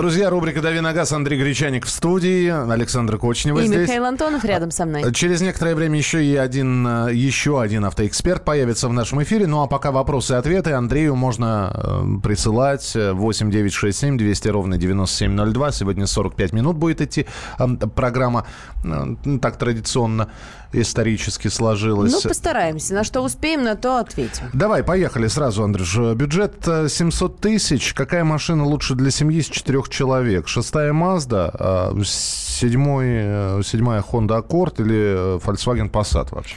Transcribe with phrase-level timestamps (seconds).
[0.00, 1.12] Друзья, рубрика «Дави на газ».
[1.12, 3.80] Андрей Гречаник в студии, Александр Кочнева И здесь.
[3.80, 5.12] Михаил Антонов рядом со мной.
[5.12, 9.46] Через некоторое время еще и один, э, еще один автоэксперт появится в нашем эфире.
[9.46, 14.48] Ну а пока вопросы и ответы Андрею можно э, присылать 8 9 6 7 200
[14.48, 15.72] ровно 9702.
[15.72, 17.26] Сегодня 45 минут будет идти
[17.58, 18.46] э, программа.
[18.82, 20.30] Э, так традиционно
[20.72, 22.12] исторически сложилось.
[22.12, 22.94] Ну, постараемся.
[22.94, 24.50] На что успеем, на то ответим.
[24.52, 25.96] Давай, поехали сразу, Андрюш.
[26.14, 27.92] Бюджет 700 тысяч.
[27.94, 30.48] Какая машина лучше для семьи с четырех человек?
[30.48, 36.56] Шестая Mazda, седьмой, седьмая Honda Accord или Volkswagen Passat вообще?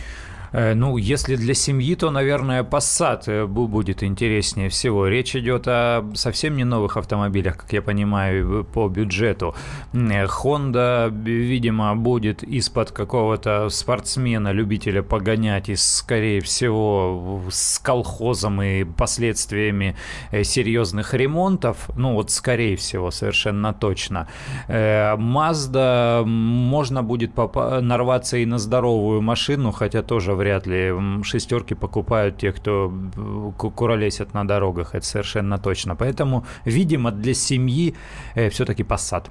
[0.54, 5.08] Э, ну, если для семьи, то, наверное, Passat э, будет интереснее всего.
[5.08, 9.56] Речь идет о совсем не новых автомобилях, как я понимаю, по бюджету.
[9.94, 18.84] Э, Honda, видимо, будет из-под какого-то спортсмена, любителя погонять, и, скорее всего, с колхозом и
[18.84, 19.96] последствиями
[20.44, 21.90] серьезных ремонтов.
[21.98, 24.28] Ну, вот, скорее всего, совершенно точно.
[24.68, 32.52] Mazda можно будет нарваться и на здоровую машину, хотя тоже вряд ли шестерки покупают те,
[32.52, 32.94] кто
[33.58, 35.96] куролесят на дорогах, это совершенно точно.
[35.96, 37.96] Поэтому, видимо, для семьи
[38.36, 39.30] э, все-таки Passat.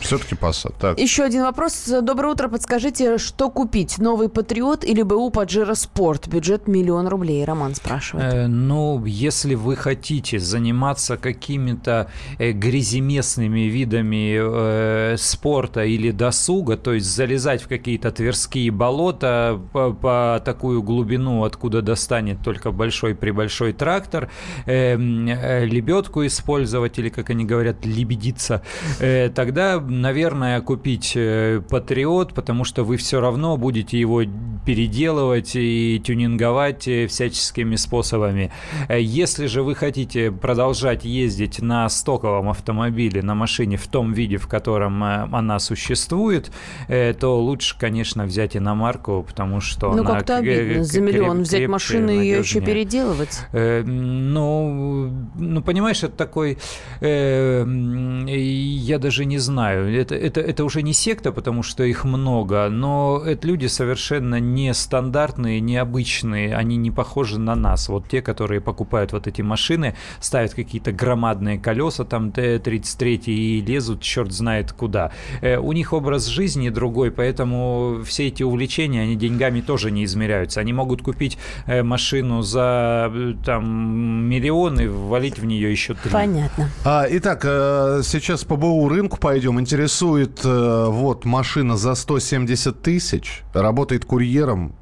[0.00, 0.74] Все-таки Passat.
[0.78, 0.98] Так.
[0.98, 1.88] Еще один вопрос.
[2.02, 2.48] Доброе утро.
[2.48, 3.98] Подскажите, что купить?
[3.98, 6.26] Новый Патриот или БУ Паджеро Спорт?
[6.28, 7.44] Бюджет миллион рублей.
[7.44, 8.34] Роман спрашивает.
[8.34, 16.94] Э, ну, если вы хотите заниматься какими-то э, гряземестными видами э, спорта или досуга, то
[16.94, 23.72] есть залезать в какие-то тверские болота по, по такую глубину, откуда достанет только большой прибольшой
[23.72, 24.30] трактор,
[24.66, 28.62] э, э, лебедку использовать или, как они говорят, лебедиться,
[28.98, 34.22] э, тогда наверное, купить э, Патриот, потому что вы все равно будете его
[34.64, 38.52] переделывать и тюнинговать э, всяческими способами.
[38.88, 44.36] Э, если же вы хотите продолжать ездить на стоковом автомобиле, на машине в том виде,
[44.36, 46.52] в котором она существует,
[46.88, 52.18] то лучше, конечно, взять иномарку, потому что Ну, как-то обидно за миллион взять машину и
[52.18, 53.40] ее еще переделывать.
[53.52, 56.58] Ну, ну, понимаешь, это такой...
[57.00, 63.22] Я даже не знаю, это, это, это уже не секта, потому что их много, но
[63.24, 67.88] это люди совершенно нестандартные, необычные, они не похожи на нас.
[67.88, 74.02] Вот те, которые покупают вот эти машины, ставят какие-то громадные колеса, там Т-33 и лезут
[74.02, 75.12] черт знает куда.
[75.40, 80.60] Э, у них образ жизни другой, поэтому все эти увлечения, они деньгами тоже не измеряются.
[80.60, 86.10] Они могут купить э, машину за э, там миллионы, ввалить в нее еще три.
[86.10, 86.70] Понятно.
[86.84, 94.04] А, итак, сейчас по БУ рынку пойдем интересует э, вот машина за 170 тысяч, работает
[94.04, 94.74] курьером,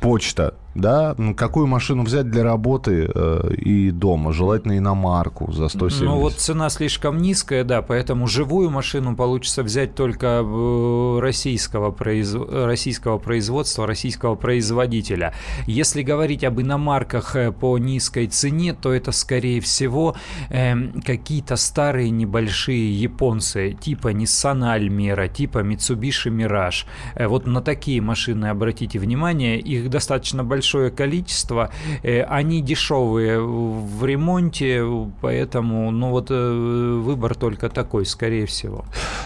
[0.00, 6.02] почта да, какую машину взять для работы э, и дома, желательно иномарку за 170.
[6.04, 12.34] Ну вот цена слишком низкая, да, поэтому живую машину получится взять только э, российского, произ...
[12.34, 15.34] российского производства, российского производителя.
[15.66, 20.16] Если говорить об иномарках э, по низкой цене, то это скорее всего
[20.48, 20.74] э,
[21.04, 26.84] какие-то старые небольшие японцы, типа Nissan Almera, типа Mitsubishi Mirage.
[27.16, 31.70] Э, вот на такие машины обратите внимание, их достаточно большое большое количество.
[32.02, 34.84] Э, они дешевые в ремонте,
[35.20, 38.84] поэтому ну вот э, выбор только такой, скорее всего.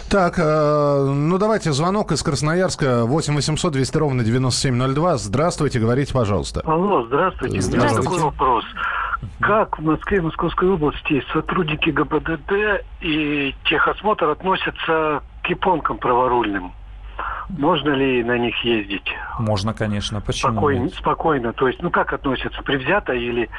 [0.09, 5.17] Так, э, ну давайте звонок из Красноярска 8 800 200 ровно 9702.
[5.17, 6.61] Здравствуйте, говорите, пожалуйста.
[6.65, 7.61] Алло, здравствуйте.
[7.61, 7.97] здравствуйте.
[7.97, 8.65] У меня такой вопрос.
[9.39, 16.73] Как в Москве и Московской области сотрудники ГБДД и техосмотр относятся к японкам праворульным?
[17.49, 19.13] Можно ли на них ездить?
[19.37, 20.21] Можно, конечно.
[20.21, 20.53] Почему?
[20.53, 21.53] Спокойно, спокойно.
[21.53, 22.61] То есть, ну как относятся?
[22.63, 23.49] Привзято или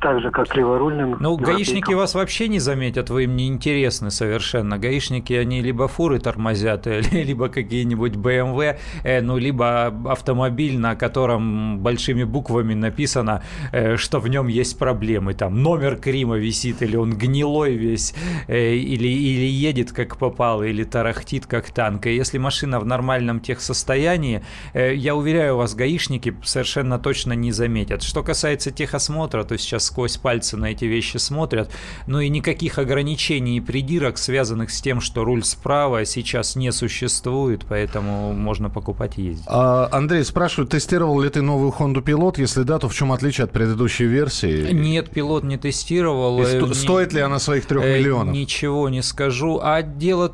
[0.00, 1.16] так же, как леворульным?
[1.20, 4.78] Ну, гаишники вас вообще не заметят, вы им не интересны совершенно.
[4.78, 12.24] Гаишники, они либо фуры тормозят, либо какие-нибудь BMW, э, ну, либо автомобиль, на котором большими
[12.24, 13.42] буквами написано,
[13.72, 15.34] э, что в нем есть проблемы.
[15.34, 18.14] Там номер Крима висит, или он гнилой весь,
[18.48, 22.06] э, или, или едет как попало, или тарахтит как танк.
[22.06, 24.42] И если машина в нормальном техсостоянии,
[24.74, 28.02] э, я уверяю вас, гаишники совершенно точно не заметят.
[28.02, 31.70] Что касается техосмотра, то сейчас сквозь пальцы на эти вещи смотрят,
[32.06, 37.64] ну и никаких ограничений и придирок, связанных с тем, что руль справа сейчас не существует,
[37.68, 39.44] поэтому можно покупать и ездить.
[39.46, 42.34] А, Андрей спрашивает, тестировал ли ты новую Honda Pilot?
[42.38, 44.72] Если да, то в чем отличие от предыдущей версии?
[44.72, 46.44] Нет, пилот не тестировал.
[46.44, 48.34] Сто, не, стоит ли она своих трех э, миллионов?
[48.34, 49.60] Ничего не скажу.
[49.62, 50.32] А дело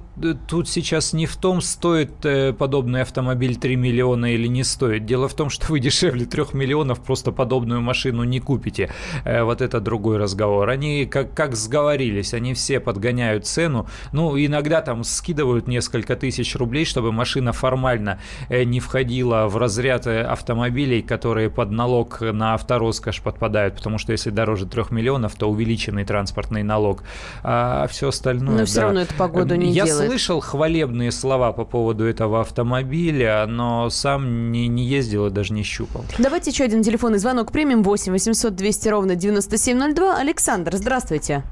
[0.48, 5.06] тут сейчас не в том, стоит подобный автомобиль 3 миллиона или не стоит.
[5.06, 8.90] Дело в том, что вы дешевле 3 миллионов просто подобную машину не купите.
[9.24, 10.68] Э, вот это другой разговор.
[10.68, 13.86] Они как, как сговорились, они все подгоняют цену.
[14.12, 20.06] Ну, иногда там скидывают несколько тысяч рублей, чтобы машина формально э, не входила в разряд
[20.06, 23.76] э, автомобилей, которые под налог на автороскошь подпадают.
[23.76, 27.02] Потому что если дороже 3 миллионов, то увеличенный транспортный налог.
[27.42, 28.52] А все остальное...
[28.52, 28.64] Но да.
[28.64, 30.10] все равно это погоду не Я делает.
[30.10, 35.62] слышал хвалебные слова по поводу этого автомобиля, но сам не, не ездил и даже не
[35.62, 36.04] щупал.
[36.18, 37.82] Давайте еще один телефонный звонок примем.
[37.82, 40.16] 8 800 200 ровно 9702.
[40.16, 41.42] Александр, здравствуйте.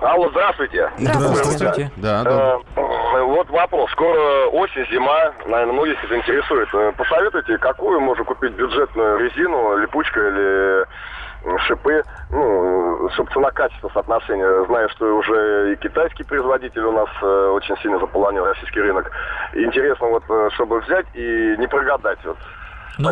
[0.00, 0.90] Алло, здравствуйте.
[0.98, 1.44] Здравствуйте.
[1.44, 1.92] Здравствуйте.
[1.96, 2.56] Да, да.
[2.76, 3.90] Э, Вот вопрос.
[3.92, 5.32] Скоро осень, зима.
[5.46, 6.68] Наверное, многих это интересует.
[6.96, 10.84] Посоветуйте, какую можно купить бюджетную резину, липучка или
[11.66, 14.64] шипы, ну, чтобы цена-качество соотношение.
[14.66, 19.10] Знаю, что уже и китайский производитель у нас э, очень сильно заполонил российский рынок.
[19.54, 22.18] Интересно, вот, э, чтобы взять и не прогадать.
[22.24, 22.38] Вот.
[22.98, 23.08] Ну.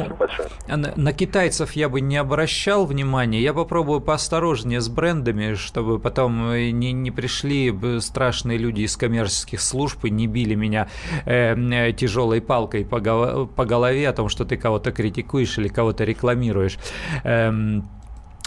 [0.69, 3.41] А На, на китайцев я бы не обращал внимания.
[3.41, 9.61] Я попробую поосторожнее с брендами, чтобы потом э, не, не пришли страшные люди из коммерческих
[9.61, 10.89] служб и не били меня
[11.25, 13.01] э, э, тяжелой палкой по,
[13.47, 16.79] по голове о том, что ты кого-то критикуешь или кого-то рекламируешь.
[17.25, 17.89] Эм,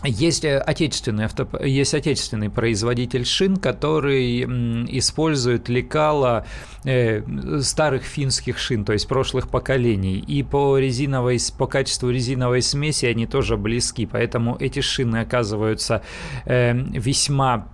[0.04, 4.42] есть э, отечественный, авто, есть отечественный производитель шин, который
[4.98, 6.46] использует лекала
[6.84, 7.22] э,
[7.62, 10.20] старых финских шин, то есть прошлых поколений.
[10.20, 16.04] И по, резиновой, по качеству резиновой смеси они тоже близки, поэтому эти шины оказываются
[16.46, 17.68] э, весьма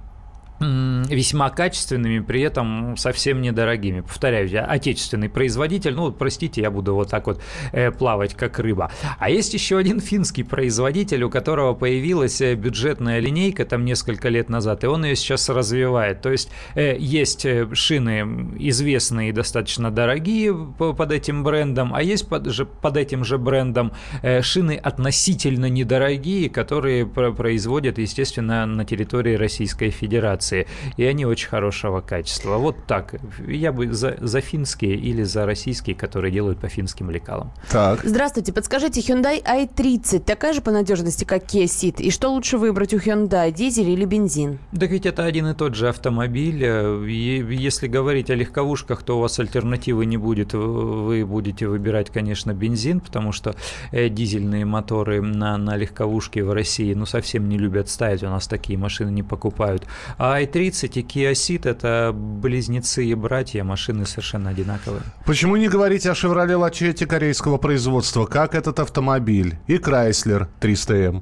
[0.59, 4.01] весьма качественными, при этом совсем недорогими.
[4.01, 7.41] Повторяю, отечественный производитель, ну, простите, я буду вот так вот
[7.71, 8.91] э, плавать, как рыба.
[9.17, 14.49] А есть еще один финский производитель, у которого появилась э, бюджетная линейка там несколько лет
[14.49, 16.21] назад, и он ее сейчас развивает.
[16.21, 22.03] То есть э, есть э, шины известные и достаточно дорогие по- под этим брендом, а
[22.03, 28.65] есть под, же, под этим же брендом э, шины относительно недорогие, которые про- производят, естественно,
[28.65, 30.48] на территории Российской Федерации.
[30.97, 32.57] И они очень хорошего качества.
[32.57, 33.15] Вот так.
[33.47, 37.51] Я бы за, за финские или за российские, которые делают по финским лекалам.
[37.69, 38.01] Так.
[38.03, 42.01] Здравствуйте, подскажите, Hyundai i30 такая же по надежности, как Kia Ceed?
[42.01, 44.59] И что лучше выбрать у Hyundai, дизель или бензин?
[44.77, 46.63] Так ведь это один и тот же автомобиль.
[46.63, 50.53] И Если говорить о легковушках, то у вас альтернативы не будет.
[50.53, 53.55] Вы будете выбирать, конечно, бензин, потому что
[53.91, 58.23] э, дизельные моторы на, на легковушке в России ну, совсем не любят ставить.
[58.23, 59.85] У нас такие машины не покупают.
[60.17, 65.01] А i30 и Kia Ceed– это близнецы и братья, машины совершенно одинаковые.
[65.25, 68.25] Почему не говорить о Chevrolet Lachetti корейского производства?
[68.25, 69.57] Как этот автомобиль?
[69.67, 71.21] И Chrysler 300M.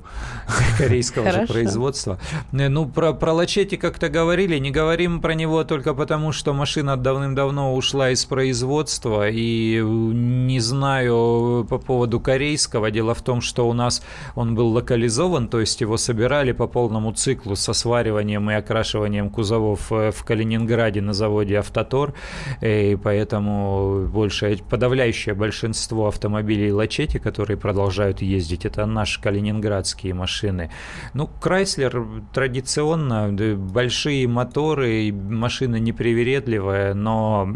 [0.78, 2.20] корейского же производства.
[2.52, 6.98] Э, Ну, про, про Лачети как-то говорили, не говорим про него только потому, что машина
[6.98, 12.92] давным-давно ушла из производства, и э, не знаю по поводу корейского.
[12.92, 14.02] Дело в том, что у нас
[14.36, 19.92] он был локализован, то есть его собирали по полному циклу со свариванием и окрашиванием кузовов
[19.92, 22.14] э, в Калининграде на заводе «Автотор»,
[22.62, 30.72] э, и поэтому большее, подавляющее большинство автомобилей Лачети, которые продолжают ездить, это наши калининградские машины.
[31.14, 37.48] Ну, Крайслер традиционно, большие моторы, машина непривередливая, но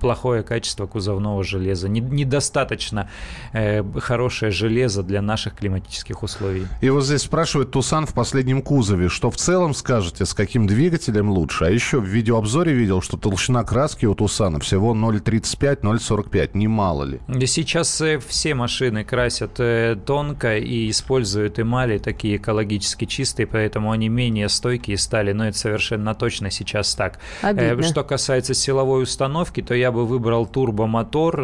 [0.00, 1.88] плохое качество кузовного железа.
[1.88, 3.08] Не- недостаточно
[3.52, 6.66] э, хорошее железо для наших климатических условий.
[6.80, 9.08] И вот здесь спрашивают Тусан в последнем кузове.
[9.08, 11.66] Что в целом скажете, с каким двигателем лучше?
[11.66, 16.50] А еще в видеообзоре видел, что толщина краски у Тусана всего 0,35-0,45.
[16.54, 17.20] Немало ли?
[17.28, 23.90] И Сейчас э, все машины красят э, тонко и используют эмали такие экологически чистые, поэтому
[23.90, 27.18] они менее стойкие стали, но это совершенно точно сейчас так.
[27.42, 27.82] Э, Обидно.
[27.82, 31.40] Что касается силовой установки, то я бы выбрал турбомотор.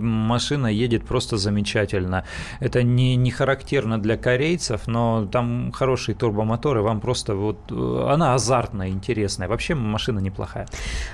[0.00, 2.24] Машина едет просто замечательно.
[2.58, 7.58] Это не, не характерно для корейцев, но там хороший турбомотор, и вам просто вот...
[7.70, 9.48] Она азартная, интересная.
[9.48, 10.66] Вообще машина неплохая.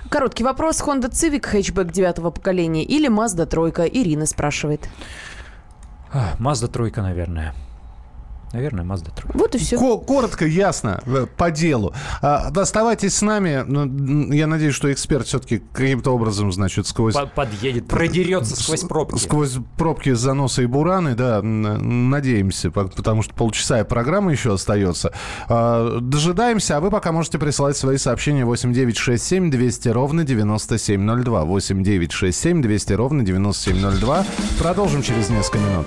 [0.09, 0.81] Короткий вопрос.
[0.81, 3.85] Honda Civic хэтчбэк девятого поколения или Mazda тройка?
[3.85, 4.89] Ирина спрашивает.
[6.39, 7.55] Мазда тройка, наверное.
[8.53, 9.37] Наверное, Мазда тройка.
[9.37, 9.79] Вот и все.
[9.79, 11.93] Ко- Коротко, ясно, э, по делу.
[12.23, 13.65] А, Оставайтесь с нами.
[13.67, 17.15] Ну, Я надеюсь, что эксперт все-таки каким-то образом, значит, сквозь...
[17.15, 19.19] По- Подъедет, продерется сквозь пробки.
[19.19, 25.13] Сквозь пробки, заносы и бураны, да, надеемся, по- потому что полчаса и программа еще остается.
[25.49, 31.45] А, Дожидаемся, а вы пока можете присылать свои сообщения 8967 200 ровно 9702.
[31.45, 34.25] 8967 200 ровно 9702.
[34.59, 35.87] Продолжим через несколько минут.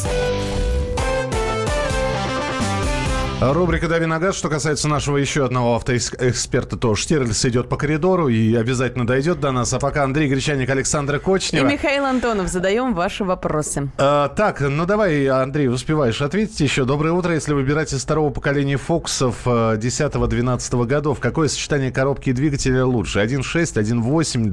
[3.41, 4.35] Рубрика «Дави на газ».
[4.35, 9.51] Что касается нашего еще одного автоэксперта, то Штирлиц идет по коридору и обязательно дойдет до
[9.51, 9.73] нас.
[9.73, 11.67] А пока Андрей Гречаник, Александр Кочнева.
[11.67, 12.49] И Михаил Антонов.
[12.49, 13.89] Задаем ваши вопросы.
[13.97, 16.85] А, так, ну давай, Андрей, успеваешь ответить еще.
[16.85, 17.33] Доброе утро.
[17.33, 23.21] Если выбирать из второго поколения Фоксов 10-12 годов, какое сочетание коробки и двигателя лучше?
[23.21, 23.41] 1.6,
[23.73, 24.51] 1.8,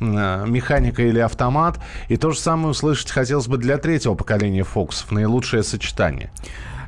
[0.00, 1.78] 2.0, механика или автомат?
[2.08, 5.12] И то же самое услышать хотелось бы для третьего поколения Фоксов.
[5.12, 6.30] Наилучшее сочетание.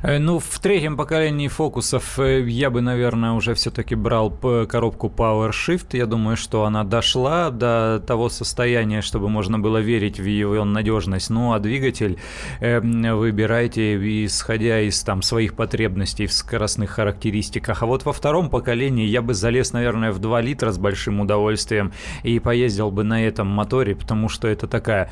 [0.03, 5.51] Э, ну, в третьем поколении фокусов э, я бы, наверное, уже все-таки брал коробку Power
[5.51, 5.97] Shift.
[5.97, 11.29] Я думаю, что она дошла до того состояния, чтобы можно было верить в ее надежность.
[11.29, 12.17] Ну, а двигатель
[12.59, 17.83] э, выбирайте, исходя из там своих потребностей в скоростных характеристиках.
[17.83, 21.91] А вот во втором поколении я бы залез, наверное, в 2 литра с большим удовольствием
[22.23, 25.09] и поездил бы на этом моторе, потому что это такая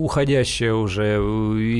[0.00, 1.16] уходящая уже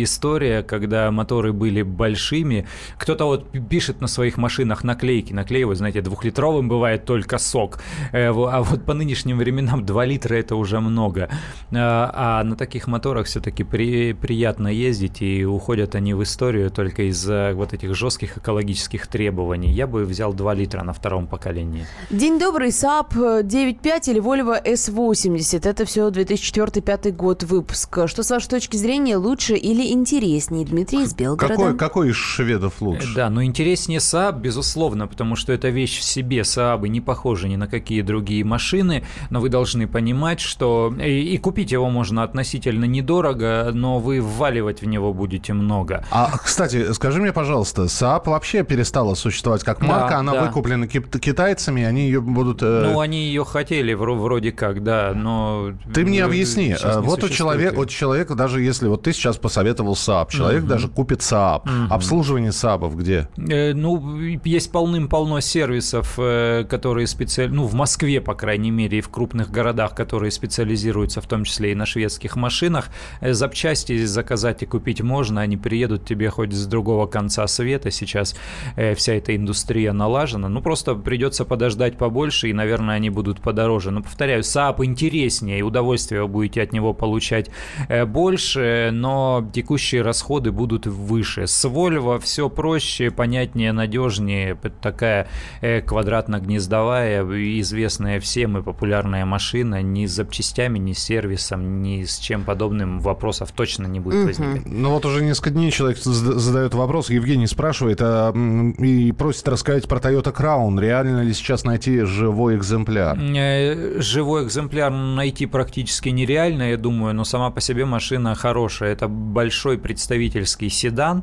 [0.02, 2.66] история, когда моторы были большими.
[2.98, 7.78] Кто-то вот пишет на своих машинах наклейки, наклеивают, знаете, двухлитровым бывает только сок.
[8.12, 11.28] Э, а вот по нынешним временам 2 литра это уже много.
[11.72, 17.02] А, а на таких моторах все-таки при, приятно ездить, и уходят они в историю только
[17.10, 19.70] из-за вот этих жестких экологических требований.
[19.72, 21.86] Я бы взял 2 литра на втором поколении.
[22.10, 25.68] День добрый, Saab 9.5 или Volvo S80.
[25.68, 28.06] Это все 2004-2005 год выпуска.
[28.06, 30.64] Что с вашей точки зрения лучше или интереснее?
[30.64, 31.54] Дмитрий из Белгорода.
[31.54, 33.14] Какой, какой из шведов лучше?
[33.14, 36.40] Да, но интереснее Saab, безусловно, потому что это вещь в себе.
[36.40, 41.38] Saab не похожи ни на какие другие машины, но вы должны понимать, что и, и
[41.38, 46.04] купить его можно относительно недорого, но вы вваливать в него будете много.
[46.10, 50.44] А, кстати, скажи мне, пожалуйста, Saab вообще перестала существовать как марка, да, она да.
[50.44, 52.62] выкуплена китайцами, они ее будут...
[52.62, 52.82] Э...
[52.84, 55.72] Ну, они ее хотели вроде как, да, но...
[55.92, 60.30] Ты мне объясни, вот у человека, вот человек, даже если вот ты сейчас посоветовал Saab,
[60.30, 60.68] человек угу.
[60.68, 61.66] даже купит СААП.
[61.66, 61.94] Угу.
[61.94, 63.26] Обслуживание СААПов где?
[63.38, 69.00] Э, ну, есть полным-полно сервисов, э, которые специально, ну, в Москве, по крайней мере, и
[69.00, 72.90] в крупных городах, которые специализируются в том числе и на шведских машинах.
[73.22, 77.90] Э, запчасти заказать и купить можно, они приедут тебе хоть с другого конца света.
[77.90, 78.36] Сейчас
[78.76, 80.50] э, вся эта индустрия налажена.
[80.50, 83.90] Ну, просто придется подождать побольше, и, наверное, они будут подороже.
[83.90, 87.48] Но, повторяю, СААП интереснее, и удовольствие вы будете от него получать
[87.88, 91.46] э, больше, но текущие расходы будут выше.
[91.46, 94.56] С Volvo все проще, понятнее, надежнее.
[94.82, 95.28] Такая
[95.60, 97.22] э, квадратно-гнездовая,
[97.60, 99.82] известная всем и популярная машина.
[99.82, 104.66] Ни с запчастями, ни с сервисом, ни с чем подобным вопросов точно не будет возникать.
[104.66, 108.32] Ну вот уже несколько дней человек задает вопрос, Евгений спрашивает а,
[108.78, 110.80] и просит рассказать про Toyota Crown.
[110.80, 113.18] Реально ли сейчас найти живой экземпляр?
[113.18, 118.92] Э, живой экземпляр найти практически нереально, я думаю, но сама по себе машина хорошая.
[118.92, 121.22] Это большой представительский седан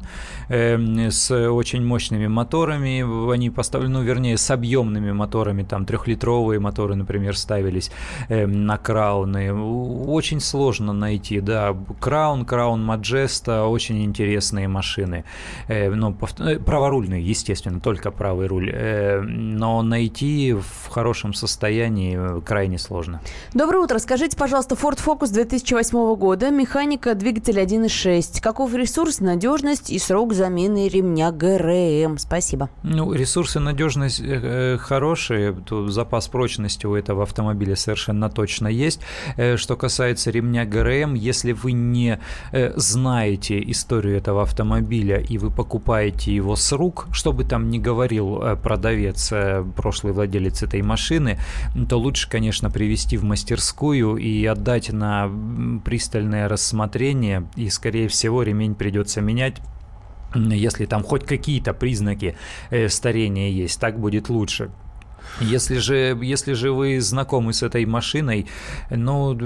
[0.49, 3.31] э, с очень мощными моторами.
[3.33, 5.63] Они поставлены, ну, вернее, с объемными моторами.
[5.63, 7.91] Там трехлитровые моторы, например, ставились
[8.29, 9.53] э, на крауны.
[9.53, 11.75] Очень сложно найти, да.
[11.99, 15.23] Краун, Краун Маджеста, очень интересные машины.
[15.67, 18.71] Э, но праворульные, естественно, только правый руль.
[18.73, 23.21] Э, но найти в хорошем состоянии крайне сложно.
[23.53, 23.99] Доброе утро.
[23.99, 28.41] Скажите, пожалуйста, Ford Focus 2008 года, механика двигателя 1.6.
[28.41, 29.46] Каков ресурс, надежность?
[29.47, 32.17] Надежность и срок замены ремня ГРМ.
[32.17, 32.69] Спасибо.
[32.83, 38.99] Ну, ресурсы надежность э, э, хорошие, то запас прочности у этого автомобиля совершенно точно есть.
[39.37, 42.19] Э, что касается ремня ГРМ, если вы не
[42.75, 48.41] знаете историю этого автомобиля и вы покупаете его с рук, что бы там ни говорил
[48.61, 49.31] продавец,
[49.75, 51.39] прошлый владелец этой машины,
[51.89, 55.29] то лучше, конечно, привести в мастерскую и отдать на
[55.85, 59.62] пристальное рассмотрение, и, скорее всего, ремень придется менять менять
[60.36, 62.36] если там хоть какие-то признаки
[62.70, 64.72] э, старения есть, так будет лучше.
[65.39, 68.48] Если же, если же вы знакомы с этой машиной,
[68.89, 69.38] ну,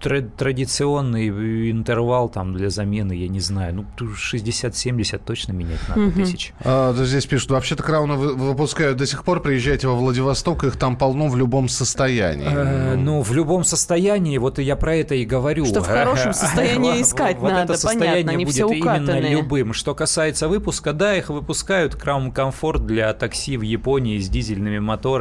[0.00, 1.28] традиционный
[1.70, 6.12] интервал там для замены, я не знаю, ну, 60-70 точно менять надо угу.
[6.12, 6.52] тысяч.
[6.60, 11.28] А, здесь пишут, вообще-то Крауна выпускают до сих пор, приезжайте во Владивосток, их там полно
[11.28, 12.48] в любом состоянии.
[12.48, 15.64] Э, ну, в любом состоянии, вот я про это и говорю.
[15.66, 19.72] Что в хорошем состоянии искать надо, понятно, они все именно любым.
[19.72, 25.19] Что касается выпуска, да, их выпускают Краун Комфорт для такси в Японии с дизельными моторами,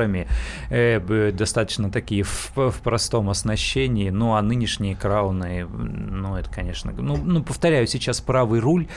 [0.69, 7.17] э, достаточно такие в, в простом оснащении, ну, а нынешние Крауны, ну, это, конечно, ну,
[7.17, 8.87] ну повторяю, сейчас правый руль,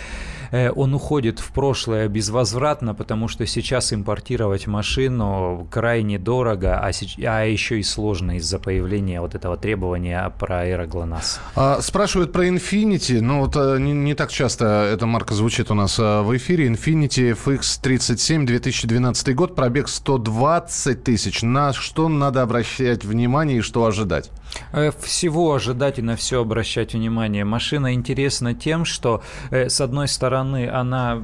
[0.51, 6.91] э, он уходит в прошлое безвозвратно, потому что сейчас импортировать машину крайне дорого, а,
[7.25, 11.41] а еще и сложно из-за появления вот этого требования про аэроглонасс.
[11.55, 15.75] А, спрашивают про Infinity, ну вот э, не, не так часто эта марка звучит у
[15.75, 16.69] нас э, в эфире.
[16.69, 21.43] Infinity FX37 2012 год, пробег 120 тысяч.
[21.43, 24.31] На что надо обращать внимание и что ожидать?
[24.73, 27.45] Э, всего ожидать и на все обращать внимание.
[27.45, 31.23] Машина интересна тем, что, э, с одной стороны, она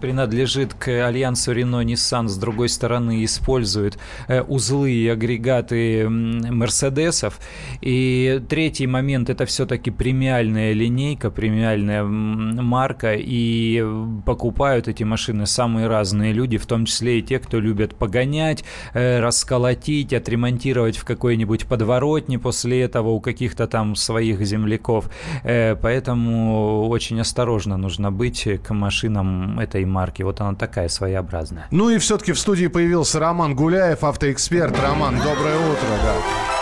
[0.00, 7.40] принадлежит к альянсу Renault-Nissan, с другой стороны, использует э, узлы и агрегаты Мерседесов.
[7.80, 13.84] И третий момент– это все-таки премиальная линейка, премиальная марка, и
[14.24, 20.12] покупают эти машины самые разные люди, в том числе и те, кто любят погонять, расколотить,
[20.12, 25.04] отремонтировать в какой-нибудь подворотне после после этого у каких-то там своих земляков.
[25.44, 30.24] Э, поэтому очень осторожно нужно быть к машинам этой марки.
[30.24, 31.66] Вот она такая своеобразная.
[31.70, 34.74] Ну и все-таки в студии появился Роман Гуляев, автоэксперт.
[34.82, 35.88] Роман, доброе утро.
[36.02, 36.53] Да.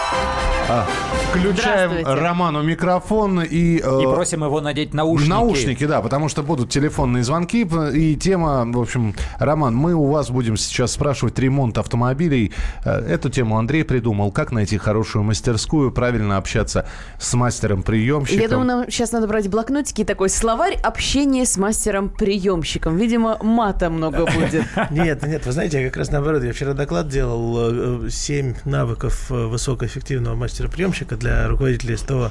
[0.75, 0.87] А,
[1.31, 3.79] включаем Роману микрофон и...
[3.79, 5.29] Э, и просим его надеть наушники.
[5.29, 7.69] Наушники, да, потому что будут телефонные звонки.
[7.93, 12.55] И тема, в общем, Роман, мы у вас будем сейчас спрашивать ремонт автомобилей.
[12.87, 14.33] Э, эту тему Андрей придумал.
[14.33, 16.87] Как найти хорошую мастерскую, правильно общаться
[17.19, 18.41] с мастером-приемщиком.
[18.41, 22.97] Я думаю, нам сейчас надо брать блокнотики такой словарь общения с мастером-приемщиком.
[22.97, 24.65] Видимо, мата много будет.
[24.91, 26.43] Нет, нет, вы знаете, я как раз наоборот.
[26.43, 32.31] Я вчера доклад делал 7 э, навыков высокоэффективного мастера мастера-приемщика для руководителей СТО.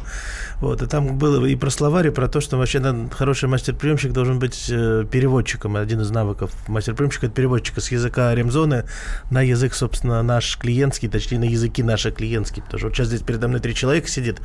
[0.60, 4.14] Вот, и там было и про словарь, и про то, что вообще да, хороший мастер-приемщик
[4.14, 5.76] должен быть э, переводчиком.
[5.76, 8.86] Один из навыков мастер-приемщика– это переводчика с языка ремзоны
[9.30, 12.64] на язык, собственно, наш клиентский, точнее, на языки наши клиентские.
[12.64, 14.42] Потому что вот сейчас здесь передо мной три человека сидит,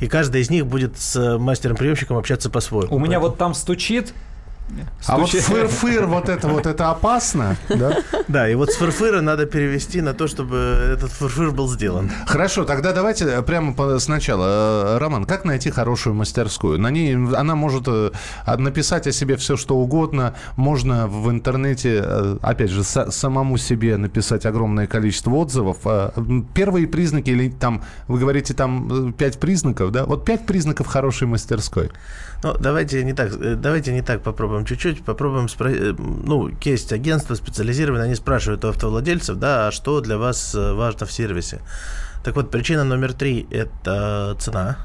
[0.00, 2.94] и каждый из них будет с мастером-приемщиком общаться по-своему.
[2.94, 4.12] У меня вот там стучит,
[5.06, 7.98] а вот фыр-фыр, вот это вот, это опасно, да?
[8.28, 12.10] Да, и вот с фырфыра надо перевести на то, чтобы этот фырфыр был сделан.
[12.26, 14.94] Хорошо, тогда давайте прямо сначала.
[14.94, 16.78] Э, Роман, как найти хорошую мастерскую?
[16.78, 18.10] На ней она может э,
[18.46, 20.34] написать о себе все, что угодно.
[20.56, 25.78] Можно в интернете, э, опять же, самому себе написать огромное количество отзывов.
[26.54, 30.04] Первые признаки, или там, вы говорите, там пять признаков, да?
[30.04, 31.90] Вот пять признаков хорошей мастерской.
[32.42, 38.06] Ну, давайте не так, давайте не так попробуем чуть-чуть, попробуем, спро- ну, есть агентство специализированное,
[38.06, 41.60] они спрашивают у автовладельцев, да, а что для вас важно в сервисе.
[42.24, 44.78] Так вот, причина номер три– это цена.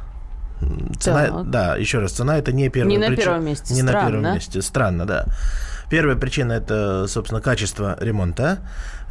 [0.99, 1.49] Цена, так.
[1.49, 3.15] да, еще раз, цена это не первая Не причина.
[3.15, 4.01] на первом месте, Не странно.
[4.01, 5.25] на первом месте, странно, да.
[5.89, 8.59] Первая причина это, собственно, качество ремонта.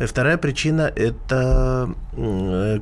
[0.00, 1.88] И вторая причина это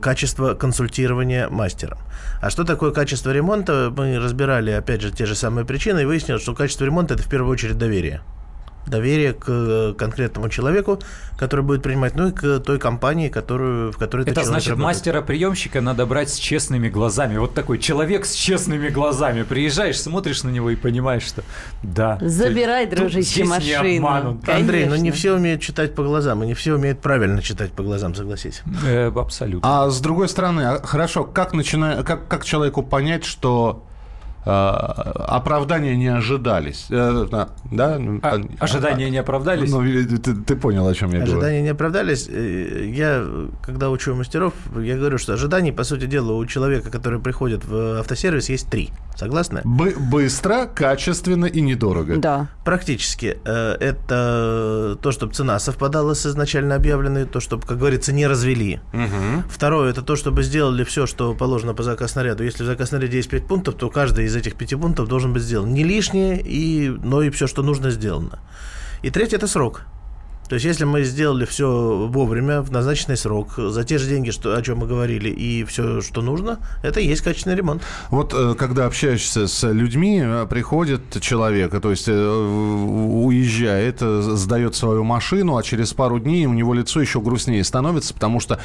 [0.02, 1.98] качество консультирования мастером.
[2.42, 3.92] А что такое качество ремонта?
[3.96, 7.28] Мы разбирали, опять же, те же самые причины и выяснилось, что качество ремонта это в
[7.28, 8.20] первую очередь доверие
[8.86, 11.00] доверие к э, конкретному человеку,
[11.38, 16.06] который будет принимать, ну и к той компании, которую, в которой Это значит, мастера-приемщика надо
[16.06, 17.36] брать с честными глазами.
[17.36, 19.42] Вот такой человек с честными глазами.
[19.42, 21.42] Приезжаешь, смотришь на него и понимаешь, что
[21.82, 22.18] да.
[22.20, 24.40] Забирай, дружище, машину.
[24.46, 27.82] Андрей, ну не все умеют читать по глазам, и не все умеют правильно читать по
[27.82, 28.62] глазам, согласись.
[28.86, 29.68] Э, абсолютно.
[29.84, 32.02] А с другой стороны, а, хорошо, как, начина...
[32.04, 33.85] как, как человеку понять, что
[34.46, 36.86] оправдания не ожидались.
[36.90, 37.26] Э,
[37.70, 37.98] да?
[38.22, 39.70] А, ожидания не оправдались?
[39.70, 41.38] Ну, ты, ты понял, о чем я ожидания говорю.
[41.38, 42.28] Ожидания не оправдались.
[42.28, 43.26] Э, я,
[43.62, 47.98] когда учу мастеров, я говорю, что ожиданий, по сути дела, у человека, который приходит в
[47.98, 48.90] автосервис, есть три.
[49.16, 49.62] Согласны?
[49.64, 52.16] Бы быстро, качественно и недорого.
[52.16, 52.48] Да.
[52.64, 53.38] Практически.
[53.44, 58.80] Это то, чтобы цена совпадала с изначально объявленной, то, чтобы, как говорится, не развели.
[58.92, 59.48] Угу.
[59.48, 62.44] Второе, это то, чтобы сделали все, что положено по заказ снаряду.
[62.44, 65.42] Если в заказ снаряде есть 5 пунктов, то каждый из этих пяти пунктов должен быть
[65.42, 65.72] сделан.
[65.72, 68.38] Не лишнее, и, но и все, что нужно, сделано.
[69.02, 69.86] И третье– это срок.
[70.48, 74.56] То есть, если мы сделали все вовремя, в назначенный срок, за те же деньги, что,
[74.56, 77.82] о чем мы говорили, и все, что нужно, это и есть качественный ремонт.
[78.10, 85.04] Вот э, когда общаешься с людьми, э, приходит человек, то есть э, уезжает, сдает свою
[85.04, 88.60] машину, а через пару дней у него лицо еще грустнее становится, потому что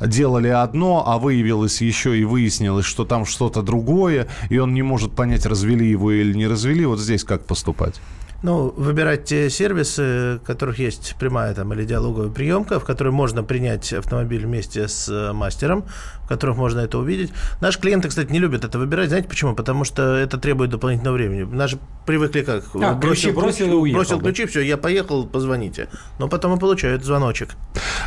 [0.00, 5.12] делали одно, а выявилось еще и выяснилось, что там что-то другое, и он не может
[5.12, 6.84] понять, развели его или не развели.
[6.84, 8.00] Вот здесь как поступать?
[8.46, 13.42] Ну, выбирать те сервисы, в которых есть прямая там, или диалоговая приемка, в которой можно
[13.42, 15.84] принять автомобиль вместе с э, мастером,
[16.26, 17.32] в которых можно это увидеть.
[17.60, 19.10] Наши клиенты, кстати, не любят это выбирать.
[19.10, 19.54] Знаете почему?
[19.54, 21.44] Потому что это требует дополнительного времени.
[21.44, 22.64] Наши привыкли как?
[22.74, 23.98] А, бросил, ключи бросил и уехал.
[23.98, 25.88] Бросил ключи, все, я поехал, позвоните.
[26.18, 27.50] Но потом и получают звоночек.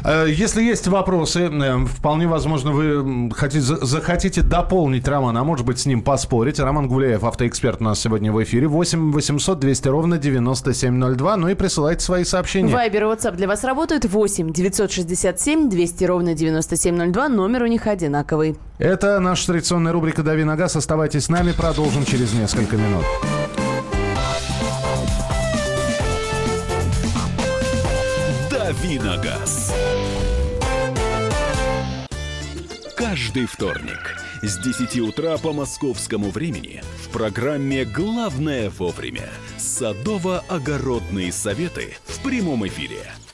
[0.03, 5.79] Э, если есть вопросы, э, вполне возможно, вы хотите, захотите дополнить Романа, а может быть
[5.79, 6.59] с ним поспорить.
[6.59, 8.67] Роман Гуляев, автоэксперт у нас сегодня в эфире.
[8.67, 11.37] 8 800 200 ровно 9702.
[11.37, 12.73] Ну и присылайте свои сообщения.
[12.73, 17.29] Вайбер и WhatsApp для вас работают 8 967 200 ровно 9702.
[17.29, 18.57] Номер у них одинаковый.
[18.77, 20.75] Это наша традиционная рубрика «Дави на газ».
[20.75, 23.05] Оставайтесь с нами, продолжим через несколько минут.
[28.49, 29.73] «Дави на газ».
[32.95, 42.21] Каждый вторник с 10 утра по московскому времени в программе «Главное вовремя» Садово-огородные советы в
[42.21, 42.99] прямом эфире.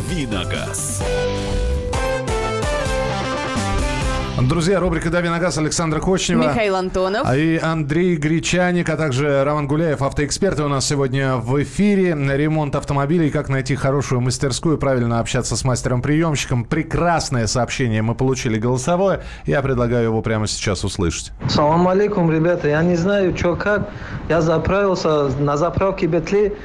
[0.00, 1.02] «Давиногаз».
[4.48, 6.42] Друзья, рубрика «Дави на газ» Александра Кочнева.
[6.42, 7.28] Михаил Антонов.
[7.36, 12.16] И Андрей Гречаник, а также Роман Гуляев, автоэксперты у нас сегодня в эфире.
[12.16, 16.64] Ремонт автомобилей, как найти хорошую мастерскую, правильно общаться с мастером-приемщиком.
[16.64, 19.20] Прекрасное сообщение мы получили голосовое.
[19.44, 21.32] Я предлагаю его прямо сейчас услышать.
[21.50, 22.68] Салам алейкум, ребята.
[22.68, 23.90] Я не знаю, что как.
[24.30, 26.56] Я заправился на заправке Бетли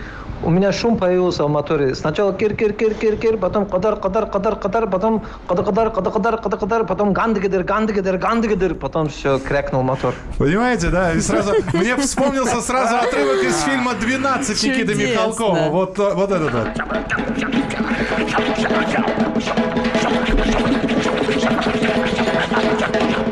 [0.46, 1.96] у меня шум появился в моторе.
[1.96, 10.14] Сначала кир-кир-кир-кир-кир, потом кадар-кадар-кадар-кадар, потом кадар-кадар-кадар-кадар-кадар, потом гандыгидер, гандыгидер, гандыгидер, потом все, крякнул мотор.
[10.38, 11.14] Понимаете, да?
[11.14, 15.70] И сразу, мне вспомнился сразу отрывок из фильма «12» Никиты Михалкова.
[15.70, 16.68] Вот, вот этот вот.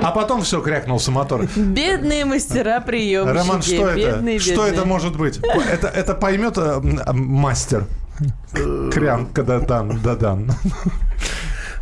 [0.04, 1.48] А потом все, крякнулся мотор.
[1.56, 3.38] Бедные мастера приемщики.
[3.38, 3.96] Роман, что это?
[3.96, 5.40] Бедные, что это может быть?
[5.72, 6.80] Это, это поймет э,
[7.14, 7.86] мастер.
[8.92, 10.52] Крям, когда дан, да дан.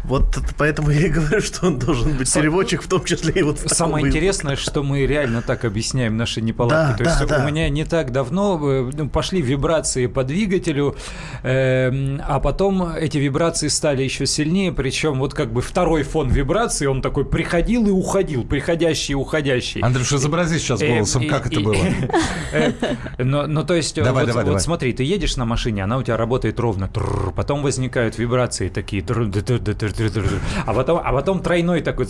[0.04, 3.60] Вот поэтому я и говорю, что он должен быть переводчик, в том числе и вот
[3.60, 6.92] в Самое интересное, что мы реально так объясняем наши неполадки.
[6.92, 7.44] Да, То да, есть да.
[7.44, 10.96] у меня не так давно э, ну, пошли вибрации по двигателю,
[11.44, 16.86] э, а потом эти вибрации стали еще сильнее, причем вот как бы второй фон вибрации,
[16.86, 19.82] он такой приходил и уходил, приходящий и уходящий.
[19.82, 21.76] Андрюш, изобрази сейчас э, голосом, как это было.
[23.18, 26.90] Но то есть, вот смотри, ты едешь на машине, она у тебя работает ровно,
[27.36, 29.04] потом возникают вибрации такие,
[30.66, 32.06] а потом, а потом тройной такой...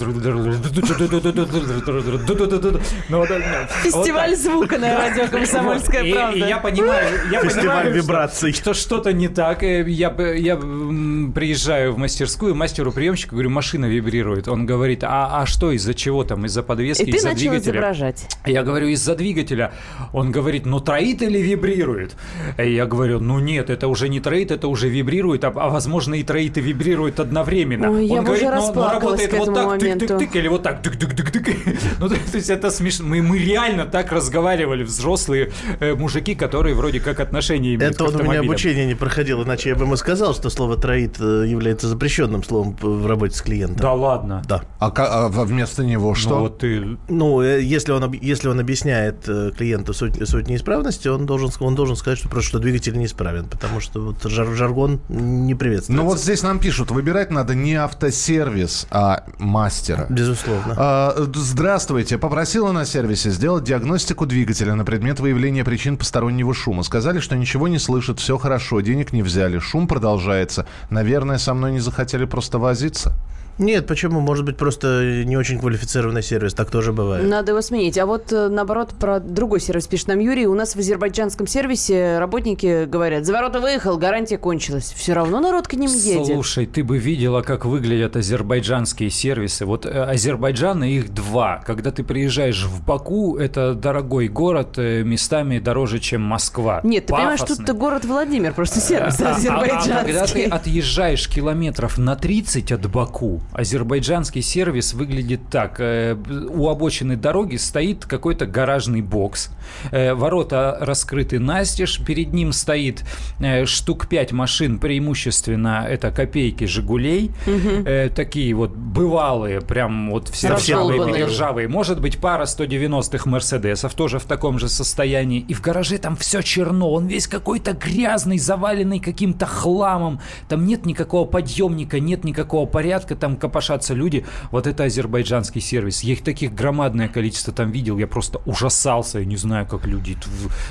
[3.84, 6.38] Фестиваль звука на радио «Комсомольская правда».
[6.38, 8.54] И я понимаю, я понимаю вибраций.
[8.54, 9.62] что что-то не так.
[9.64, 14.48] Я, я приезжаю в мастерскую, мастеру-приемщику, говорю, машина вибрирует.
[14.48, 16.46] Он говорит, а, а что, из-за чего там?
[16.46, 17.46] Из-за подвески, из-за двигателя?
[17.46, 18.28] И ты начал изображать.
[18.46, 19.74] Я говорю, из-за двигателя.
[20.14, 22.16] Он говорит, ну троит или вибрирует?
[22.58, 26.24] Я говорю, ну нет, это уже не троит, это уже вибрирует, а, а возможно и
[26.24, 27.98] троит и вибрирует одновременно одновременно.
[27.98, 31.78] Ой, Он я говорит, уже ну, ну работает вот так, тык-тык-тык, или вот так, тык-тык-тык-тык.
[32.00, 33.06] Ну, то есть это смешно.
[33.06, 38.16] Мы, мы реально так разговаривали, взрослые э, мужики, которые вроде как отношения имеют Это он
[38.16, 41.88] у меня обучение не проходил, иначе я бы ему сказал, что слово «троит» э, является
[41.88, 43.78] запрещенным словом в работе с клиентом.
[43.82, 44.42] Да ладно?
[44.48, 44.64] Да.
[44.80, 46.30] А, а вместо него ну, что?
[46.30, 46.98] Ну, вот ты...
[47.08, 51.76] ну э, если, он, если он объясняет э, клиенту суть, суть неисправности, он должен, он
[51.76, 56.04] должен сказать, что просто что двигатель неисправен, потому что вот жар, жаргон не приветствуется.
[56.04, 60.06] Ну вот здесь нам пишут, выбирать надо не автосервис, а мастера.
[60.10, 60.76] Безусловно.
[60.78, 62.18] А, здравствуйте.
[62.18, 66.84] Попросила на сервисе сделать диагностику двигателя на предмет выявления причин постороннего шума.
[66.84, 70.66] Сказали, что ничего не слышат, все хорошо, денег не взяли, шум продолжается.
[70.90, 73.14] Наверное, со мной не захотели просто возиться.
[73.58, 74.20] Нет, почему?
[74.22, 76.54] Может быть, просто не очень квалифицированный сервис.
[76.54, 77.28] Так тоже бывает.
[77.28, 77.98] Надо его сменить.
[77.98, 80.48] А вот, э, наоборот, про другой сервис пишет нам Юрий.
[80.48, 84.92] У нас в азербайджанском сервисе работники говорят, за ворота выехал, гарантия кончилась.
[84.96, 86.26] Все равно народ к ним едет.
[86.28, 89.66] Слушай, ты бы видела, как выглядят азербайджанские сервисы.
[89.66, 91.62] Вот э, Азербайджан, и их два.
[91.66, 96.82] Когда ты приезжаешь в Баку, это дорогой город, э, местами дороже, чем Москва.
[96.84, 97.66] Нет, ты понимаешь, Пафосный.
[97.66, 100.14] тут город Владимир, просто сервис А- а- а азербайджанский.
[100.14, 105.76] когда ты отъезжаешь километров на 30 от Баку, азербайджанский сервис выглядит так.
[105.80, 106.16] Э,
[106.50, 109.50] У обочины дороги стоит какой-то гаражный бокс.
[109.92, 112.00] Э, Ворота раскрыты настежь.
[112.06, 113.04] Перед ним стоит
[113.40, 117.32] э, штук 5 машин, преимущественно это копейки «Жигулей».
[117.46, 121.68] Э, Такие вот бывалые, прям вот все ржавые, ржавые.
[121.68, 125.40] Может быть, пара 190-х «Мерседесов» тоже в таком же состоянии.
[125.48, 126.92] И в гараже там все черно.
[126.92, 130.20] Он весь какой-то грязный, заваленный каким-то хламом.
[130.50, 133.16] Там нет никакого подъемника, нет никакого порядка.
[133.16, 134.26] Там копошатся люди.
[134.52, 136.02] Вот это азербайджанский сервис.
[136.04, 137.98] Я их таких громадное количество там видел.
[137.98, 139.20] Я просто ужасался.
[139.20, 140.18] Я не знаю, как люди...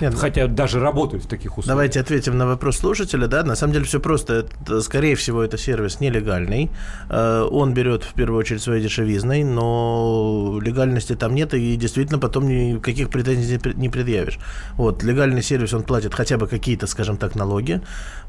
[0.00, 1.68] Нет, ну- Хотя даже работают в таких условиях.
[1.68, 3.26] Давайте ответим на вопрос слушателя.
[3.26, 4.46] Да, на самом деле все просто.
[4.62, 6.70] Это, скорее всего, это сервис нелегальный.
[7.08, 12.46] Э, Он берет в первую очередь своей дешевизной, но легальности там нет, и действительно потом
[12.48, 14.38] никаких претензий не пре- не предъявишь.
[14.74, 17.80] Вот, легальный сервис, он платит хотя бы какие-то, скажем так, налоги,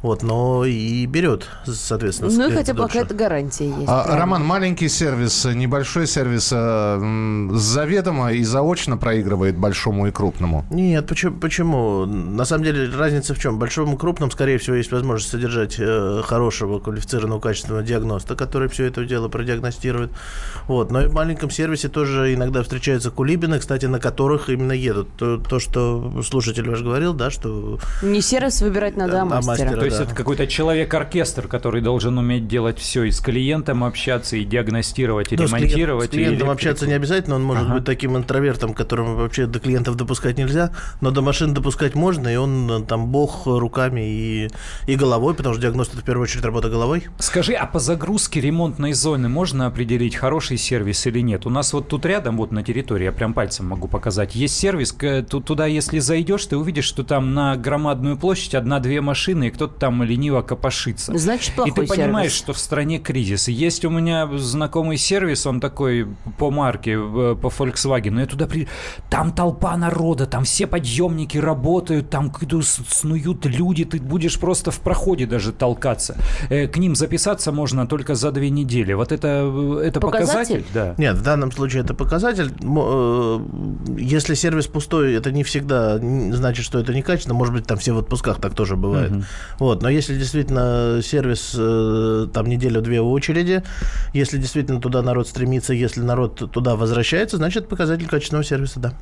[0.01, 2.31] вот, но и берет, соответственно.
[2.31, 3.87] Ну и хотя бы какая-то гарантия есть.
[3.87, 4.03] А.
[4.21, 10.63] Роман, маленький сервис, небольшой сервис э, заведомо и заочно проигрывает большому и крупному.
[10.69, 12.05] Нет, почему, почему?
[12.05, 13.57] На самом деле разница в чем?
[13.57, 18.85] Большому и крупному, скорее всего, есть возможность содержать э, хорошего, квалифицированного, качественного диагноста, который все
[18.85, 20.11] это дело продиагностирует.
[20.67, 20.91] Вот.
[20.91, 25.07] Но и в маленьком сервисе тоже иногда встречаются кулибины, кстати, на которых именно едут.
[25.17, 27.79] То, то, что слушатель ваш говорил, да, что...
[28.03, 29.47] Не сервис выбирать надо, а А мастера.
[29.47, 29.79] мастера.
[29.79, 30.03] То есть да.
[30.03, 35.37] это какой-то человек-оркестр, который должен уметь делать все, и с клиентом общаться, и диагностировать, и
[35.37, 36.07] Ну, с клиент- ремонтировать.
[36.09, 37.75] с клиентом и общаться не обязательно, он может Ага.
[37.75, 40.71] быть таким интровертом, которому вообще до клиентов допускать нельзя,
[41.01, 44.49] но до машин допускать можно, и он э, там бог руками и,
[44.87, 47.07] и головой, потому что диагност это в первую очередь работа головой.
[47.19, 51.45] Скажи, а по загрузке ремонтной зоны можно определить, хороший сервис или нет?
[51.45, 54.95] У нас вот тут рядом, вот на территории, я прям пальцем могу показать, есть сервис,
[55.45, 60.03] туда если зайдешь, ты увидишь, что там на громадную площадь одна-две машины, и кто-то там
[60.03, 61.17] лениво копошится.
[61.17, 62.37] Значит, И плохой ты понимаешь, сервис.
[62.43, 63.47] что в стране кризис.
[63.47, 64.00] И Есть у меня
[64.37, 68.19] знакомый сервис, он такой по марке, э, по Volkswagen.
[68.19, 68.67] Я туда при...
[69.09, 75.25] Там толпа народа, там все подъемники работают, там снуют люди, ты будешь просто в проходе
[75.25, 76.15] даже толкаться.
[76.49, 78.93] Э, К ним записаться можно только за две недели.
[78.93, 80.61] Вот это, э, это Показатель?
[80.61, 80.65] показатель?
[80.73, 80.95] Да.
[80.97, 82.51] Нет, в данном случае это показатель.
[83.97, 87.35] Если сервис пустой, это не всегда значит, что это некачественно.
[87.35, 89.11] Может быть, там все в отпусках так тоже бывает.
[89.59, 89.81] Вот.
[89.81, 91.51] Но если действительно сервис
[92.31, 93.63] там неделю-две в очереди,
[94.13, 98.93] если действительно туда народ стремится, если народ туда возвращается, значит, показатель качественного сервиса, да.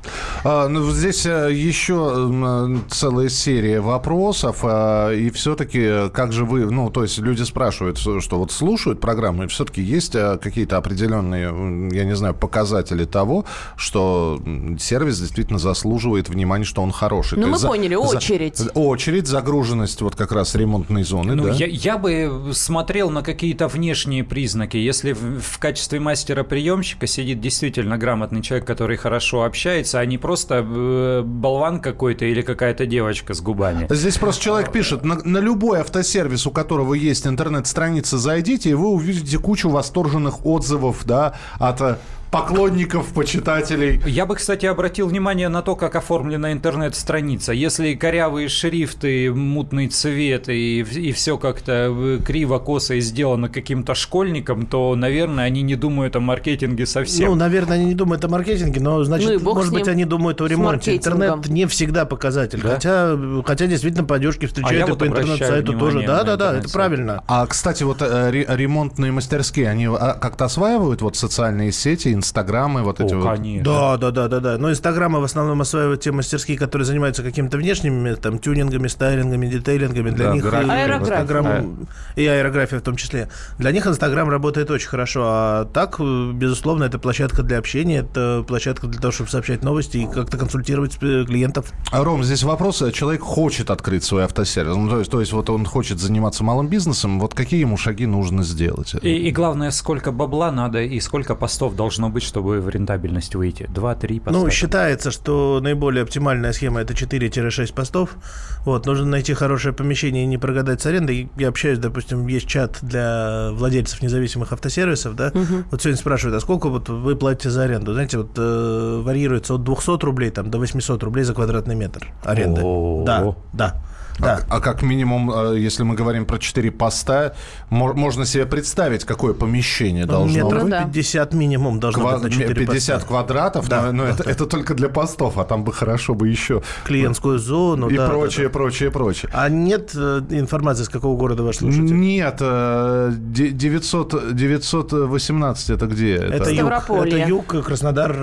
[0.44, 6.70] А, ну, здесь э, еще м, целая серия вопросов, а, и все-таки как же вы,
[6.70, 11.90] ну, то есть люди спрашивают, что вот слушают программу, и все-таки есть э, какие-то определенные,
[11.92, 13.44] я не знаю, показатели того,
[13.76, 14.40] что
[14.78, 17.38] сервис действительно заслуживает внимания, что он хороший.
[17.38, 18.60] Ну, мы за- поняли, за- очередь.
[18.74, 21.50] очередь, загруженность вот как раз ремонтной зоны, Ну, да?
[21.52, 24.76] я, я бы смотрел на какие-то внешние признаки.
[24.80, 30.64] Если в, в качестве мастера-приемщика сидит действительно грамотный человек, который хорошо общается, а не просто
[30.66, 33.86] э, болван какой-то или какая-то девочка с губами.
[33.90, 38.88] Здесь просто человек пишет, на, на любой автосервис, у которого есть интернет-страница, зайдите, и вы
[38.88, 41.96] увидите кучу восторженных отзывов, да, от э,
[42.30, 44.00] поклонников, почитателей.
[44.06, 47.52] Я бы, кстати, обратил внимание на то, как оформлена интернет-страница.
[47.52, 54.66] Если корявые шрифты, мутный цвет и, и все как-то э, криво-косо и сделано каким-то школьником,
[54.66, 57.30] то, наверное, они не думают о маркетинге совсем.
[57.30, 60.46] Ну, наверное, они не думают о маркетинге, но, значит, Ну может быть, они думают о
[60.46, 60.96] ремонте.
[60.96, 62.60] Интернет не всегда показатель.
[62.62, 62.74] Да?
[62.74, 65.98] Хотя, хотя действительно по одежке А встречают и вот по интернет-сайту тоже.
[65.98, 67.24] внимание Да, на да, да, это правильно.
[67.26, 72.82] А, кстати, вот э, ре- ремонтные мастерские, они а, как-то осваивают вот социальные сети, инстаграмы,
[72.82, 73.36] вот эти О, вот?
[73.36, 73.64] конечно.
[73.64, 74.58] Да, да, да, да, да.
[74.58, 80.10] Но инстаграмы в основном осваивают те мастерские, которые занимаются какими-то внешними там тюнингами, стайлингами, детейлингами.
[80.10, 80.98] Для Да, них э.
[81.00, 83.28] Инстаграм и аэрография в том числе.
[83.58, 85.22] Для них Инстаграм работает очень хорошо.
[85.24, 89.98] А так, э, безусловно, это площадка для общения, это площадка для того, чтобы сообщать новости
[89.98, 91.72] и как-то консультировать э, клиентов.
[91.90, 95.50] А, Ром, здесь вопрос, человек хочет открыть свой автосервис, ну, то есть, то есть вот
[95.50, 98.94] он хочет заниматься малым бизнесом, вот какие ему шаги нужно сделать?
[99.02, 103.66] И, и главное, сколько бабла надо и сколько постов должно быть, чтобы в рентабельность выйти?
[103.68, 104.38] Два-три поста?
[104.38, 108.16] Ну, считается, что наиболее оптимальная схема это 4-6 постов.
[108.64, 111.30] Вот, нужно найти хорошее помещение и не прогадать с арендой.
[111.36, 115.28] Я общаюсь, допустим, есть чат для владельцев независимых автосервисов, да.
[115.28, 115.64] Угу.
[115.70, 117.92] Вот сегодня спрашивают, а сколько вот вы платите за аренду?
[117.92, 122.60] Знаете, вот э, варьируется от 200 рублей там, до 800 рублей за квадратный метр аренды.
[122.60, 123.04] О-о-о.
[123.04, 123.82] Да, да.
[124.18, 124.40] Да.
[124.48, 127.34] А, а как минимум, э, если мы говорим про 4 поста,
[127.70, 130.72] можно себе представить, какое помещение должно Метров быть.
[130.92, 133.08] 50 минимум должно Ква- быть на 4 50 поста.
[133.08, 134.30] квадратов, да, но, но да, это, да.
[134.30, 136.62] это только для постов, а там бы хорошо бы еще...
[136.84, 137.88] Клиентскую зону.
[137.88, 138.58] И да, прочее, да, да.
[138.58, 139.30] прочее, прочее.
[139.32, 141.98] А нет э, информации, с какого города ваш слушатель?
[141.98, 146.14] Нет, 900, э, 918 это где?
[146.16, 148.16] Это, это юг, это юг, Краснодар,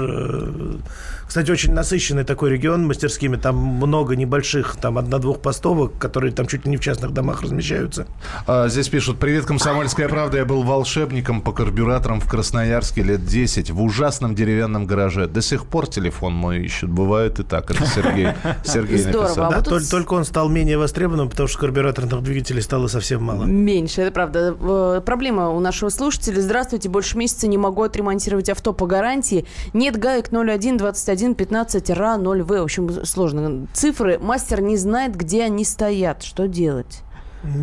[1.28, 3.36] кстати, очень насыщенный такой регион мастерскими.
[3.36, 8.08] Там много небольших, там одна-двух постовок, которые там чуть ли не в частных домах размещаются.
[8.48, 10.38] А, здесь пишут, привет, Комсомольская правда.
[10.38, 15.28] Я был волшебником по карбюраторам в Красноярске лет 10 в ужасном деревянном гараже.
[15.28, 16.90] До сих пор телефон мой ищут.
[16.90, 17.70] Бывает и так.
[17.72, 18.30] Это Сергей,
[18.64, 19.24] Сергей Здорово.
[19.24, 19.52] написал.
[19.52, 19.90] Да, тут...
[19.90, 23.44] Только он стал менее востребованным, потому что карбюраторных двигателей стало совсем мало.
[23.44, 25.02] Меньше, это правда.
[25.06, 26.40] Проблема у нашего слушателя.
[26.42, 29.46] Здравствуйте, больше месяца не могу отремонтировать авто по гарантии.
[29.74, 30.78] Нет гаек 01
[31.18, 32.48] 21 1, 15, РА, 0В.
[32.48, 33.68] В общем, сложно.
[33.74, 34.20] Цифры.
[34.20, 36.24] Мастер не знает, где они стоят.
[36.24, 37.02] Что делать?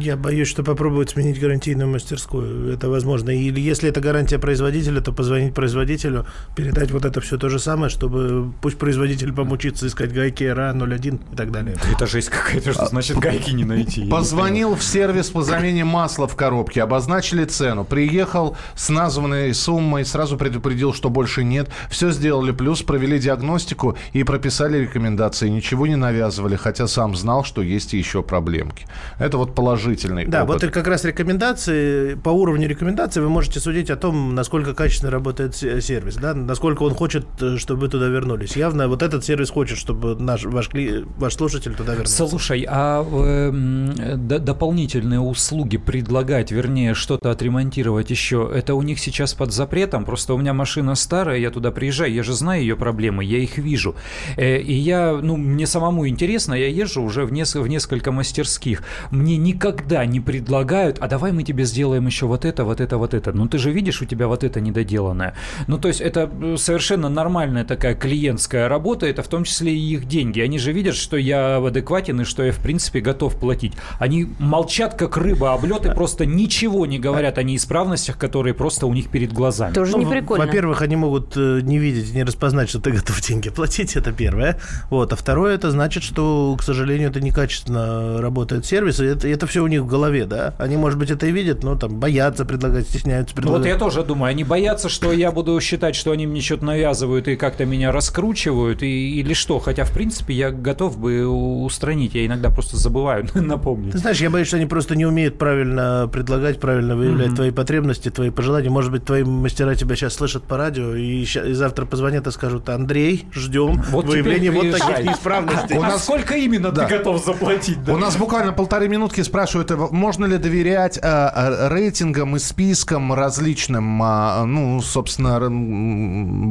[0.01, 2.73] Я боюсь, что попробовать сменить гарантийную мастерскую.
[2.73, 3.31] Это возможно.
[3.31, 7.91] Или если это гарантия производителя, то позвонить производителю, передать вот это все то же самое,
[7.91, 11.77] чтобы пусть производитель помучится искать гайки РА 01 и так далее.
[11.93, 14.09] Это жесть какая-то, что значит гайки не найти.
[14.09, 17.85] Позвонил в сервис по замене масла в коробке, обозначили цену.
[17.85, 21.69] Приехал с названной суммой, сразу предупредил, что больше нет.
[21.91, 25.49] Все сделали, плюс провели диагностику и прописали рекомендации.
[25.49, 28.87] Ничего не навязывали, хотя сам знал, что есть еще проблемки.
[29.19, 30.63] Это вот положительный Да, опыт.
[30.63, 35.55] вот как раз рекомендации, по уровню рекомендаций вы можете судить о том, насколько качественно работает
[35.57, 38.57] сервис, да, насколько он хочет, э, чтобы вы туда вернулись.
[38.57, 40.71] Явно вот этот сервис хочет, чтобы наш, ваш,
[41.19, 42.27] ваш слушатель туда вернулся.
[42.29, 49.35] Слушай, а э, д- дополнительные услуги предлагать, вернее, что-то отремонтировать еще, это у них сейчас
[49.35, 50.05] под запретом?
[50.05, 53.59] Просто у меня машина старая, я туда приезжаю, я же знаю ее проблемы, я их
[53.59, 53.95] вижу.
[54.37, 58.83] Э, и я, ну, мне самому интересно, я езжу уже в, нес- в несколько мастерских.
[59.11, 62.99] Мне не никогда не предлагают, а давай мы тебе сделаем еще вот это, вот это,
[62.99, 63.33] вот это.
[63.33, 65.35] Ну ты же видишь, у тебя вот это недоделанное.
[65.69, 69.95] Ну то есть это э, совершенно нормальная такая клиентская работа, это в том числе и
[69.95, 70.41] их деньги.
[70.41, 73.75] Они же видят, что я адекватен и что я в принципе готов платить.
[73.99, 78.87] Они молчат как рыба об лед и просто ничего не говорят о неисправностях, которые просто
[78.87, 79.73] у них перед глазами.
[79.73, 80.47] Тоже ну, не прикольно.
[80.47, 84.59] Во-первых, они могут э, не видеть, не распознать, что ты готов деньги платить, это первое.
[84.91, 85.13] Вот.
[85.13, 89.51] А второе, это значит, что, к сожалению, это некачественно работает сервис, и это, это это
[89.51, 90.55] все у них в голове, да?
[90.59, 93.61] Они, может быть, это и видят, но там боятся предлагать, стесняются предлагать.
[93.61, 97.29] Вот я тоже думаю, они боятся, что я буду считать, что они мне что-то навязывают
[97.29, 99.59] и как-то меня раскручивают, и, или что.
[99.59, 102.15] Хотя, в принципе, я готов бы устранить.
[102.15, 103.93] Я иногда просто забываю напомнить.
[103.93, 107.37] Ты знаешь, я боюсь, что они просто не умеют правильно предлагать, правильно выявлять mm-hmm.
[107.37, 108.71] твои потребности, твои пожелания.
[108.71, 112.69] Может быть, твои мастера тебя сейчас слышат по радио, и, и завтра позвонят и скажут,
[112.69, 115.79] Андрей, ждем вот выявления вот таких неисправностей.
[115.79, 117.79] Нас сколько именно ты готов заплатить?
[117.89, 123.13] У нас буквально полторы минутки спрашивают, э, можно ли доверять э, э, рейтингам и спискам
[123.13, 125.41] различным, э, ну, собственно,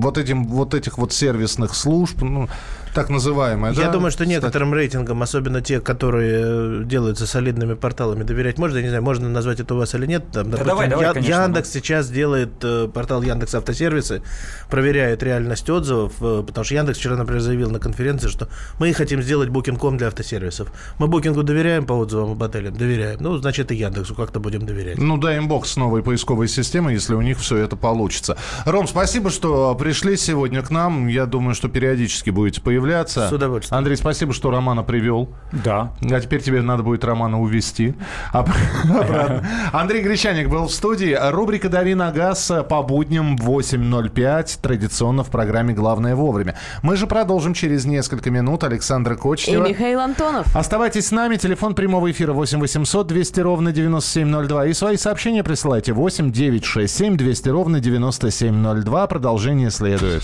[0.01, 2.49] вот этим вот этих вот сервисных служб, ну,
[2.93, 3.91] так называемая, Я да?
[3.91, 4.79] думаю, что некоторым Кстати.
[4.79, 8.77] рейтингам, особенно те, которые э, делаются солидными порталами, доверять можно.
[8.77, 10.23] Я не знаю, можно назвать это у вас или нет.
[10.31, 11.79] Там, допустим, давай, давай, Я, конечно, Яндекс ну.
[11.79, 14.21] сейчас делает, э, портал Яндекс Автосервисы,
[14.69, 18.47] проверяет реальность отзывов, э, потому что Яндекс вчера, например, заявил на конференции, что
[18.79, 20.71] мы хотим сделать Booking.com для автосервисов.
[20.99, 22.73] Мы Букингу доверяем по отзывам об отелях?
[22.73, 23.17] Доверяем.
[23.19, 24.97] Ну, значит, и Яндексу как-то будем доверять.
[24.97, 28.37] Ну, да, бокс с новой поисковой системой, если у них все это получится.
[28.65, 31.07] Ром, спасибо, что пришли сегодня к нам.
[31.07, 33.29] Я думаю, что периодически будете появляться появляться.
[33.29, 33.77] С удовольствием.
[33.77, 35.29] Андрей, спасибо, что Романа привел.
[35.51, 35.91] Да.
[36.01, 37.95] А теперь тебе надо будет Романа увезти.
[39.71, 41.17] Андрей Гречаник был в студии.
[41.31, 44.59] Рубрика «Дави на газ» по будням 8.05.
[44.61, 46.55] Традиционно в программе «Главное вовремя».
[46.81, 48.63] Мы же продолжим через несколько минут.
[48.63, 49.65] Александра Кочнева.
[49.65, 50.55] И Михаил Антонов.
[50.55, 51.37] Оставайтесь с нами.
[51.37, 54.67] Телефон прямого эфира 8 800 200 ровно 9702.
[54.67, 59.07] И свои сообщения присылайте 8 967 200 ровно 9702.
[59.07, 60.23] Продолжение следует.